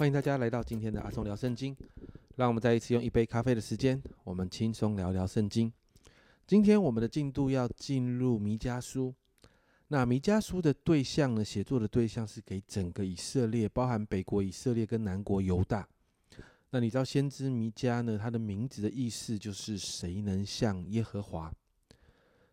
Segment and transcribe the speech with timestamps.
[0.00, 1.76] 欢迎大家来到今天的阿松聊圣经。
[2.36, 5.70] 让我们再一次用一杯咖啡的时间，我们轻松聊聊圣经。
[6.46, 9.14] 今天我们的进度要进入弥迦书。
[9.88, 11.44] 那弥迦书的对象呢？
[11.44, 15.86] 写作的对象是给整个以色列，包含北国以色列跟南国犹大。
[16.70, 18.16] 那你知道先知弥迦呢？
[18.16, 21.52] 他的名字的意思就是谁能像耶和华？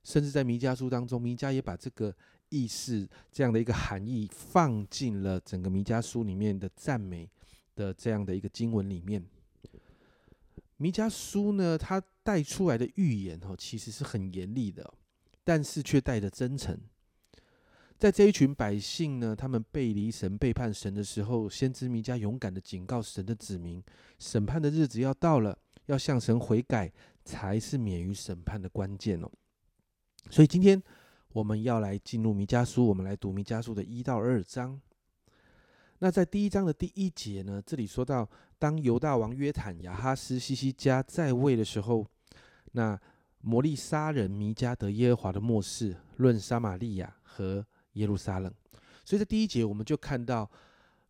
[0.04, 2.14] 甚至在弥迦书当中，弥迦也把这个
[2.50, 7.30] 意思这样的一个含义放进了整个弥迦书里面的赞美
[7.78, 9.24] 的这样的一个经文里面。
[10.76, 14.94] 弥迦书呢，它带出来的预言哦，其实是很严厉的，
[15.44, 16.78] 但是却带着真诚。
[17.98, 23.82] 在这一群百姓呢，他们背离神、背叛神的时候，先知弥迦勇敢的警告神的子民：
[24.20, 25.58] 审判的日子要到了，
[25.88, 26.92] 要向神悔改，
[27.26, 29.32] 才是免于审判的关键哦。
[30.30, 30.80] 所以今天
[31.30, 34.80] 我们要来进入弥迦书，我们来读弥迦书的一到二章。
[36.00, 38.28] 那在第一章的第一节呢，这里说到。
[38.60, 42.04] 当犹大王约坦、亚哈斯、西西加在位的时候，
[42.72, 43.00] 那
[43.42, 48.52] 摩利沙人弥迦得耶和华的末世，论撒玛利亚和耶路撒冷。
[49.06, 50.50] 所以在第一节我们就看到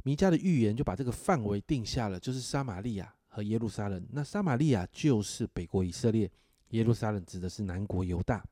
[0.03, 4.05] 弥迦的预言，就把这个范围定下了，就是撒玛利亚和耶路撒冷。
[4.11, 6.29] 那撒玛利亚就是北国以色列，
[6.71, 8.43] 耶路撒冷指的是南国犹大。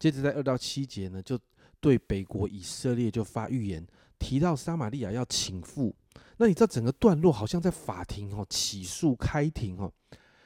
[0.00, 1.38] 接着在二到七节呢，就
[1.78, 3.86] 对北国以色列就发预言，
[4.20, 5.92] 提到撒玛利亚要请复。
[6.36, 9.92] 那你知道整个段落好像在法庭哦，起诉开庭哦，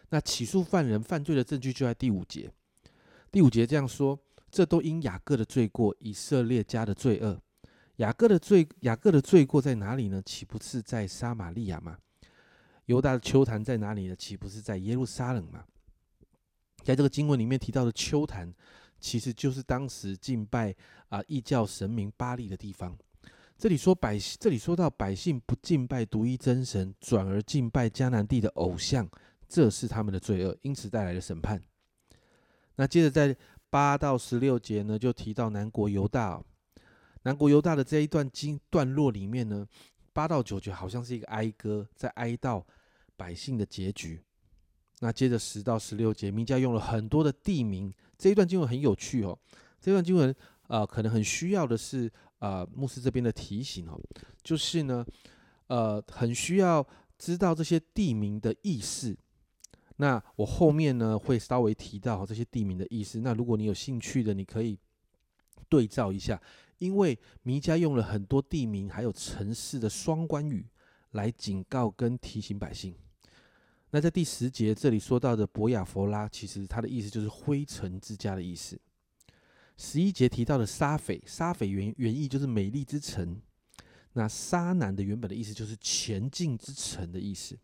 [0.08, 2.50] 那起诉犯人犯罪的证据就在第五节。
[3.30, 4.18] 第五节这样说：
[4.50, 7.40] 这都因雅各的罪过，以色列家的罪恶。
[7.96, 10.20] 雅各的罪，雅各的罪过在哪里呢？
[10.24, 11.98] 岂不是在撒玛利亚吗？
[12.86, 14.16] 犹大的秋坛在哪里呢？
[14.16, 15.64] 岂不是在耶路撒冷吗？
[16.82, 18.52] 在这个经文里面提到的秋坛，
[18.98, 20.74] 其实就是当时敬拜
[21.08, 22.98] 啊异教神明巴利的地方。
[23.56, 29.08] 这里说百姓，这里说到百姓不敬拜独一真神，转而敬拜迦南地的偶像，
[29.48, 31.62] 这是他们的罪恶，因此带来的审判。
[32.76, 33.34] 那接着在
[33.70, 36.42] 八到十六节呢，就提到南国犹大，
[37.22, 39.66] 南国犹大的这一段经段落里面呢，
[40.12, 42.62] 八到九节好像是一个哀歌，在哀悼
[43.16, 44.20] 百姓的结局。
[45.00, 49.38] 那接着十到十六节，名家用了很多的地名，这一段经文很有趣哦。
[49.80, 50.34] 这段经文
[50.68, 52.10] 呃，可能很需要的是。
[52.40, 53.98] 呃，牧师这边的提醒哦，
[54.42, 55.02] 就是呢，
[55.68, 56.86] 呃，很需要
[57.16, 59.16] 知道这些地名的意思。
[59.96, 63.20] 那我后面呢会稍微提到这些地名的意思。
[63.20, 64.78] 那如果你有兴趣的，你可以
[65.70, 66.38] 对照一下，
[66.76, 70.66] 因为弥迦用了很多地名还有城市的双关语
[71.12, 72.94] 来警告跟提醒百姓。
[73.92, 78.78] 那在第十节这里说到的博雅佛拉，其实它的意思就是灰尘之家的意思。
[79.76, 83.40] 十一节提到的沙斐，沙斐原原意就是美丽之城。
[84.12, 87.58] 那沙南的原本的意思就是前进之城的意思。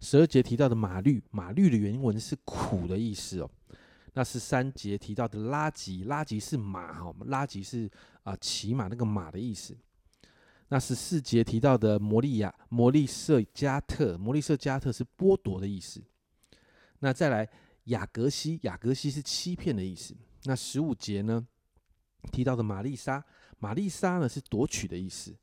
[0.00, 3.50] 十二节提到的马律，马律的原文是苦的意思哦。
[4.12, 7.90] 那十三节提到的拉吉，拉吉是马哈，拉吉是
[8.22, 9.76] 啊骑马那个马的意思。
[10.68, 16.02] 那十四节提到的摩利亚，摩利瑟加特，摩利瑟加特是剥夺的意思。
[16.98, 17.48] 那再来
[17.84, 20.14] 雅各西，雅各西是欺骗的意思。
[20.44, 21.46] 那十五节呢
[22.32, 23.24] 提到的玛丽莎，
[23.58, 25.36] 玛丽莎呢是夺取的意思。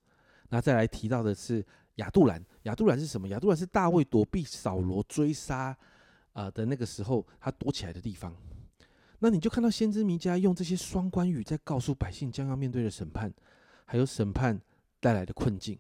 [0.50, 1.66] 那再来提到的是
[1.96, 3.28] 亚杜兰，亚杜兰是什么？
[3.28, 5.78] 亚杜兰是大卫躲避扫罗追杀
[6.34, 8.36] 啊的那个时候他躲起来的地方。
[9.20, 13.34] 那你就看到先知弥迦用这些双关语在告诉百姓将要面对的审判，
[13.86, 14.60] 还有审判
[15.00, 15.78] 带来的困境。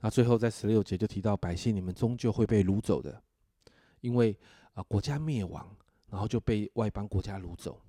[0.00, 3.22] 那最后在十六节就提到百姓你们终究会被掳走的，
[4.00, 4.36] 因为
[4.72, 5.76] 啊国家灭亡，
[6.08, 7.80] 然后就被外邦国家掳走。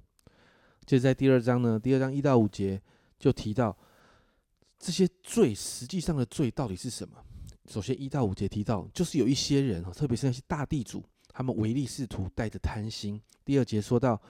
[0.86, 2.82] 就在第二章呢，第二章一到五节
[3.18, 3.76] 就提到
[4.78, 7.18] 这些罪，实际上的罪到底是什么？
[7.68, 13.20] 首先一到五节提到，就是有一些人啊，特别是那些大地主，他们唯利是图，带着贪心。
[13.44, 14.22] 第二节说到，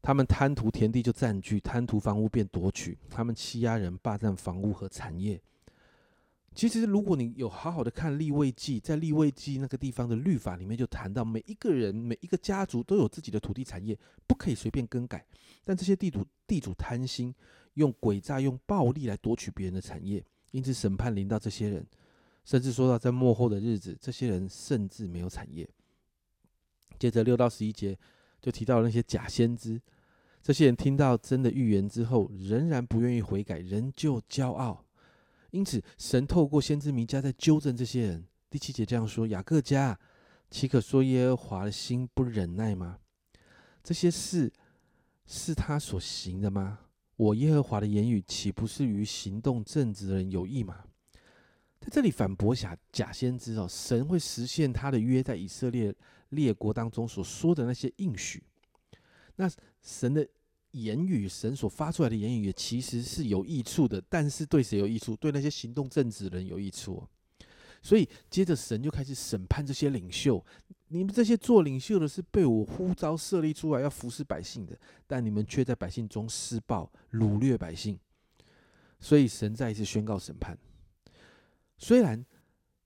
[0.00, 5.40] 他们贪图田地就占据，贪图房屋便夺取，他们欺压人，霸占房屋和产业。
[6.52, 15.24] 其实，如果你有好好的看立位记，在立位记那个地方的律法里面，就谈到每一个人、每一个家族都有自己的土地产业，不可以随便更改。
[15.64, 17.32] 但这些地主地主贪心，
[17.74, 21.86] 用诡诈、用暴力来夺取别人的产业，因此审判临到这些人，
[22.44, 25.66] 甚至说到在末后的日子，这些人甚至没有产业。
[26.98, 27.96] 接着六到十一节
[28.42, 29.80] 就提到了那些假先知，
[30.42, 34.84] 这些人听到真的预言之后，仍然不愿意悔改，仍旧骄傲。
[35.50, 38.26] 因此，神透过先知弥迦在纠正这些人。
[38.48, 39.98] 第七节这样说：“雅各家，
[40.50, 42.98] 岂可说耶和华的心不忍耐吗？
[43.82, 44.52] 这些事
[45.26, 46.80] 是他所行的吗？
[47.16, 50.84] 我耶和华的言语岂不是与行动正直的人有益吗？”
[51.80, 55.94] 在这里反驳假假先知哦，神会实现他的约在以色列
[56.28, 58.42] 列国当中所说的那些应许。
[59.36, 59.50] 那
[59.80, 60.28] 神的
[60.72, 65.16] 言语，神所发出来的言语也，其实是有益处的，但是对谁有益处？
[65.16, 67.06] 对那些行动正直的人有益处。
[67.82, 70.44] 所以接着神就开始审判这些领袖，
[70.88, 77.98] 你们这些做领袖的是被我呼召设立出来要服侍百姓的，但你们却在百姓中施暴掳掠百姓。
[78.98, 80.58] 所以神再一次宣告审判。
[81.78, 82.22] 虽然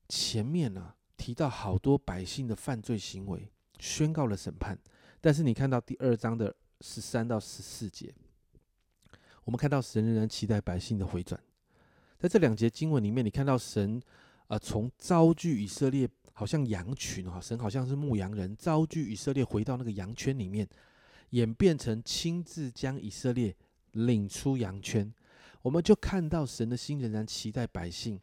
[0.07, 4.79] 前面呢提到好多百姓的犯罪行为，宣告了审判，
[5.19, 8.13] 但是你看到第二章的十三到十四节，
[9.43, 11.39] 我们看到神仍然期待百姓的回转。
[12.17, 14.01] 在这两节经文里面，你看到神
[14.47, 20.67] 啊从招聚以色列，好像羊群哈，神好像是牧羊人，招聚以色列回到那个羊圈里面，
[21.31, 23.55] 演变成亲自将以色列
[23.91, 25.13] 领出羊圈。
[25.61, 28.19] 我们就看到神的心仍然期待百姓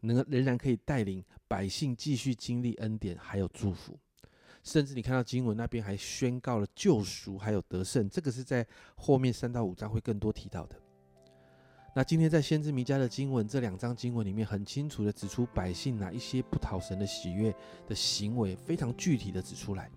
[0.00, 3.98] 能仍然可以带领百姓继续经历恩典，还有祝福。
[4.62, 8.08] 甚至你看到经文那边还宣告了救赎，还有得胜。
[8.08, 8.66] 这个是在
[8.96, 10.76] 后面三到五章会更多提到的。
[11.94, 17.52] 那今天在先知弥迦的经文这两章经文里面，很清楚的指出百姓哪一些不讨神的喜悦
[17.88, 19.90] 的行为，非常具体的指出来。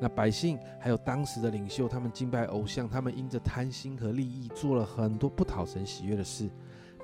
[0.00, 6.48] 那百姓还有当时的领袖，他们敬拜偶像，他们因着贪心和利益，做了很多不讨神喜悦的事。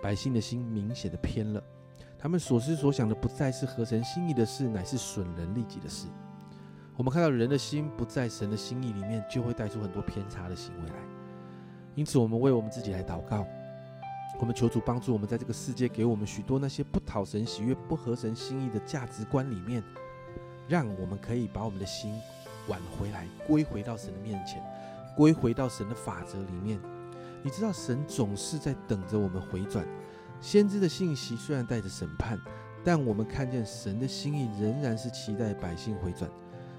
[0.01, 1.61] 百姓的心明显的偏了，
[2.17, 6.07] 他们所思所想的不再是合神心意的事，乃是损人利己的事。
[6.97, 10.95] 我们看到人的心不在神的心意里面，就会带出很多偏差的行为来。
[11.95, 13.47] 因此，我们为我们自己来祷告，
[14.39, 19.83] 我们求主帮助我们，在这个世界给我们许多那些不讨神喜悦、不合神心意的价值观里面，
[20.69, 22.15] 让我们可以把我们的心。
[22.67, 24.63] 挽回来，归回到神的面前，
[25.15, 26.81] 归回到神的法则里面。
[27.43, 29.87] 你知道，神总是在等着我们回转。
[30.41, 32.41] 先知的信息虽然带着审判，
[32.83, 36.31] 但我们看见神的心意仍然是期待百姓回转。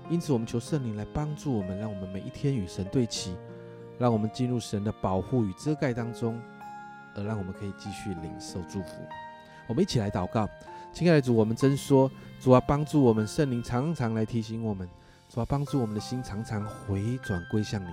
[0.09, 3.35] 因此，我们求圣灵来帮助我们，让我们每一天与神对齐，
[3.97, 6.39] 让我们进入神的保护与遮盖当中，
[7.15, 8.89] 而让我们可以继续领受祝福。
[9.67, 10.47] 我们一起来祷告，
[10.93, 12.09] 亲爱的主，我们真说，
[12.39, 14.87] 主啊，帮助我们，圣灵常常来提醒我们。
[15.27, 17.89] 主啊，帮助我们的心常常回转归向你。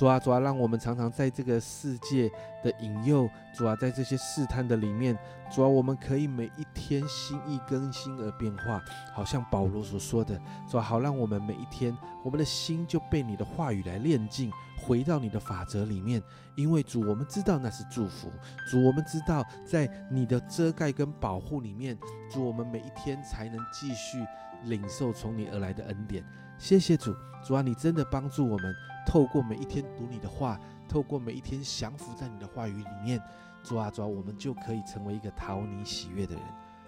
[0.00, 2.26] 主啊，主啊，让我们常常在这个世界
[2.64, 5.14] 的引诱，主啊，在这些试探的里面，
[5.52, 8.82] 主啊，我们可以每一天心意更新而变化，
[9.12, 11.94] 好像保罗所说的，主啊，好让我们每一天，
[12.24, 16.22] 我们的心就被你的话语来炼净，回到你的法则里面。
[16.54, 18.30] 因为主，我们知道那是祝福。
[18.70, 21.94] 主，我们知道在你的遮盖跟保护里面，
[22.30, 24.24] 主，我们每一天才能继续
[24.64, 26.24] 领受从你而来的恩典。
[26.56, 28.74] 谢谢主，主啊，你真的帮助我们，
[29.06, 33.20] 透过每一天读你的话，透过每一天降服在你的话语里面，
[33.62, 36.44] 主啊，主，我们就可以成为一个讨你喜悦的人。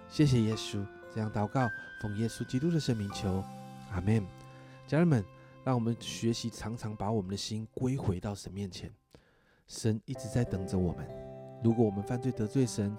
[0.07, 1.67] 谢谢耶稣，这样祷告，
[2.01, 3.43] 奉耶稣基督的圣名求，
[3.91, 4.23] 阿门。
[4.85, 5.23] 家人们，
[5.63, 8.91] 让我们学习常常把我们的心归回到神面前，
[9.67, 11.07] 神一直在等着我们。
[11.63, 12.95] 如果我们犯罪得罪神，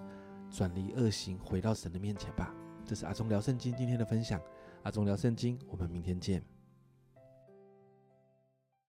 [0.51, 2.53] 转离恶行，回到神的面前吧。
[2.85, 4.41] 这是阿忠聊圣经今天的分享。
[4.83, 6.54] 阿忠聊圣经，我们明天见。